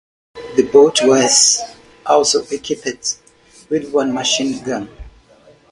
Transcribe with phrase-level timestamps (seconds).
[0.55, 1.61] The boat was
[2.07, 3.19] also equipped
[3.69, 4.89] with one machine gun.